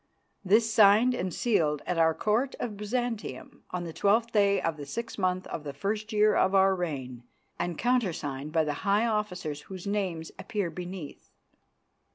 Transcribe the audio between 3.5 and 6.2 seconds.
on the twelfth day of the sixth month of the first